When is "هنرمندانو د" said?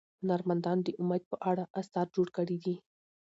0.21-0.89